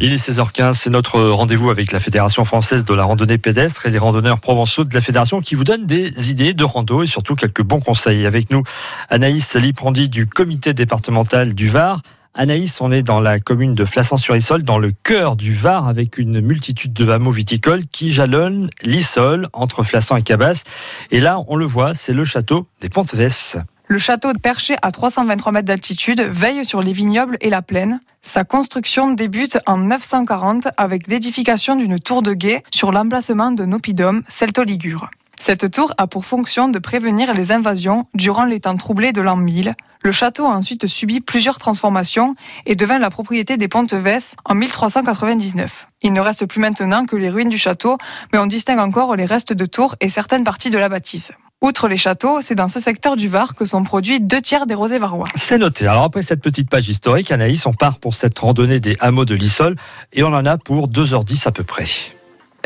Il 0.00 0.12
est 0.12 0.24
16h15, 0.24 0.74
c'est 0.74 0.90
notre 0.90 1.20
rendez-vous 1.20 1.70
avec 1.70 1.90
la 1.90 1.98
Fédération 1.98 2.44
française 2.44 2.84
de 2.84 2.94
la 2.94 3.02
randonnée 3.02 3.38
pédestre 3.38 3.86
et 3.86 3.90
les 3.90 3.98
randonneurs 3.98 4.38
provençaux 4.38 4.84
de 4.84 4.94
la 4.94 5.00
Fédération 5.00 5.40
qui 5.40 5.56
vous 5.56 5.64
donnent 5.64 5.86
des 5.86 6.30
idées 6.30 6.54
de 6.54 6.62
rando 6.62 7.02
et 7.02 7.08
surtout 7.08 7.34
quelques 7.34 7.62
bons 7.62 7.80
conseils. 7.80 8.24
Avec 8.24 8.52
nous, 8.52 8.62
Anaïs 9.10 9.56
Liprandi 9.56 10.08
du 10.08 10.28
comité 10.28 10.74
départemental 10.74 11.56
du 11.56 11.68
Var. 11.68 12.02
Anaïs, 12.34 12.80
on 12.80 12.92
est 12.92 13.02
dans 13.02 13.18
la 13.18 13.40
commune 13.40 13.74
de 13.74 13.84
Flassan-sur-Issol, 13.84 14.62
dans 14.62 14.78
le 14.78 14.92
cœur 14.92 15.34
du 15.34 15.54
Var, 15.54 15.88
avec 15.88 16.18
une 16.18 16.40
multitude 16.40 16.92
de 16.92 17.10
hameaux 17.10 17.32
viticoles 17.32 17.86
qui 17.90 18.12
jalonnent 18.12 18.70
l'Issol 18.82 19.48
entre 19.52 19.82
Flassan 19.82 20.18
et 20.18 20.22
Cabas. 20.22 20.62
Et 21.10 21.18
là, 21.18 21.40
on 21.48 21.56
le 21.56 21.66
voit, 21.66 21.94
c'est 21.94 22.12
le 22.12 22.24
château 22.24 22.68
des 22.80 22.90
Pontevès. 22.90 23.56
Le 23.88 23.98
château 23.98 24.32
perché 24.42 24.74
à 24.82 24.90
323 24.90 25.52
mètres 25.52 25.66
d'altitude 25.66 26.20
veille 26.20 26.64
sur 26.64 26.82
les 26.82 26.92
vignobles 26.92 27.36
et 27.40 27.50
la 27.50 27.62
plaine. 27.62 28.00
Sa 28.20 28.42
construction 28.42 29.12
débute 29.12 29.58
en 29.66 29.76
940 29.76 30.68
avec 30.76 31.06
l'édification 31.06 31.76
d'une 31.76 32.00
tour 32.00 32.22
de 32.22 32.34
guet 32.34 32.64
sur 32.72 32.90
l'emplacement 32.90 33.52
de 33.52 33.64
Nopidum, 33.64 34.24
celto-ligure. 34.28 35.08
Cette 35.38 35.70
tour 35.70 35.92
a 35.98 36.08
pour 36.08 36.24
fonction 36.24 36.68
de 36.68 36.80
prévenir 36.80 37.32
les 37.32 37.52
invasions 37.52 38.06
durant 38.14 38.44
les 38.44 38.58
temps 38.58 38.74
troublés 38.74 39.12
de 39.12 39.20
l'an 39.20 39.36
1000. 39.36 39.76
Le 40.00 40.12
château 40.12 40.46
a 40.46 40.50
ensuite 40.50 40.88
subi 40.88 41.20
plusieurs 41.20 41.58
transformations 41.58 42.34
et 42.64 42.74
devint 42.74 42.98
la 42.98 43.10
propriété 43.10 43.56
des 43.56 43.68
Pontevès 43.68 44.34
en 44.44 44.54
1399. 44.54 45.88
Il 46.02 46.12
ne 46.12 46.20
reste 46.20 46.46
plus 46.46 46.60
maintenant 46.60 47.04
que 47.04 47.14
les 47.14 47.30
ruines 47.30 47.50
du 47.50 47.58
château, 47.58 47.98
mais 48.32 48.40
on 48.40 48.46
distingue 48.46 48.80
encore 48.80 49.14
les 49.14 49.26
restes 49.26 49.52
de 49.52 49.66
tours 49.66 49.94
et 50.00 50.08
certaines 50.08 50.44
parties 50.44 50.70
de 50.70 50.78
la 50.78 50.88
bâtisse. 50.88 51.32
Outre 51.66 51.88
les 51.88 51.96
châteaux, 51.96 52.40
c'est 52.42 52.54
dans 52.54 52.68
ce 52.68 52.78
secteur 52.78 53.16
du 53.16 53.26
Var 53.26 53.56
que 53.56 53.64
sont 53.64 53.82
produits 53.82 54.20
deux 54.20 54.40
tiers 54.40 54.66
des 54.66 54.74
rosés 54.74 55.00
varois. 55.00 55.26
C'est 55.34 55.58
noté. 55.58 55.88
Alors 55.88 56.04
après 56.04 56.22
cette 56.22 56.40
petite 56.40 56.70
page 56.70 56.88
historique, 56.88 57.32
Anaïs, 57.32 57.66
on 57.66 57.72
part 57.72 57.98
pour 57.98 58.14
cette 58.14 58.38
randonnée 58.38 58.78
des 58.78 58.96
hameaux 59.00 59.24
de 59.24 59.34
l'Issol 59.34 59.74
et 60.12 60.22
on 60.22 60.28
en 60.28 60.46
a 60.46 60.58
pour 60.58 60.88
2h10 60.88 61.48
à 61.48 61.50
peu 61.50 61.64
près. 61.64 61.86